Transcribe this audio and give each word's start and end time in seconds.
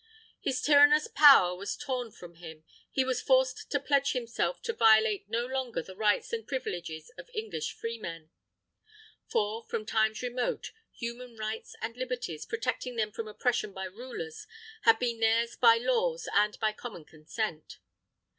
His 0.39 0.63
tyrannous 0.63 1.07
power 1.07 1.55
was 1.55 1.77
torn 1.77 2.09
from 2.11 2.33
him. 2.37 2.63
He 2.89 3.05
was 3.05 3.21
forced 3.21 3.69
to 3.69 3.79
pledge 3.79 4.13
himself 4.13 4.59
to 4.63 4.73
violate 4.73 5.29
no 5.29 5.45
longer 5.45 5.83
the 5.83 5.95
rights 5.95 6.33
and 6.33 6.47
privileges 6.47 7.11
of 7.19 7.29
English 7.35 7.73
freemen. 7.73 8.31
For, 9.27 9.63
from 9.63 9.85
times 9.85 10.23
remote, 10.23 10.71
human 10.91 11.35
rights 11.37 11.75
and 11.83 11.95
liberties, 11.95 12.47
protecting 12.47 12.95
them 12.95 13.11
from 13.11 13.27
oppression 13.27 13.73
by 13.73 13.85
rulers, 13.85 14.47
had 14.85 14.97
been 14.97 15.19
theirs 15.19 15.55
by 15.55 15.77
laws 15.77 16.27
and 16.33 16.59
by 16.59 16.71
common 16.73 17.05
consent. 17.05 17.77